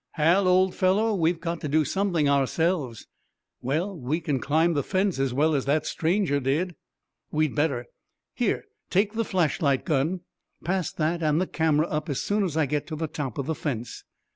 "Hal, 0.13 0.47
old 0.47 0.73
fellow, 0.73 1.13
we've 1.13 1.39
got 1.39 1.61
to 1.61 1.67
do 1.69 1.85
something 1.85 2.27
ourselves." 2.27 3.05
"Well, 3.61 3.95
we 3.95 4.19
can 4.19 4.39
climb 4.39 4.73
the 4.73 4.81
fence 4.81 5.19
as 5.19 5.31
well 5.31 5.53
as 5.53 5.65
that 5.65 5.85
stranger 5.85 6.39
did." 6.39 6.73
"We'd 7.29 7.53
better. 7.53 7.85
Here, 8.33 8.65
take 8.89 9.13
the 9.13 9.23
flashlight 9.23 9.85
gun. 9.85 10.21
Pass 10.63 10.91
that 10.93 11.21
and 11.21 11.39
the 11.39 11.45
camera 11.45 11.85
up 11.85 12.09
as 12.09 12.19
soon 12.19 12.43
as 12.43 12.57
I 12.57 12.65
get 12.65 12.87
to 12.87 12.95
the 12.95 13.05
top 13.05 13.37
of 13.37 13.45
the 13.45 13.53
fence. 13.53 14.03